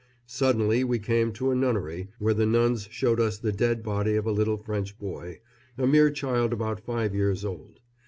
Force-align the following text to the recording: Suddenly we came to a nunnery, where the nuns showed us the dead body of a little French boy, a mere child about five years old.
Suddenly 0.25 0.83
we 0.83 0.97
came 0.97 1.31
to 1.33 1.51
a 1.51 1.55
nunnery, 1.55 2.07
where 2.17 2.33
the 2.33 2.47
nuns 2.47 2.87
showed 2.89 3.19
us 3.19 3.37
the 3.37 3.51
dead 3.51 3.83
body 3.83 4.15
of 4.15 4.25
a 4.25 4.31
little 4.31 4.57
French 4.57 4.97
boy, 4.97 5.41
a 5.77 5.85
mere 5.85 6.09
child 6.09 6.53
about 6.53 6.79
five 6.79 7.13
years 7.13 7.45
old. 7.45 7.79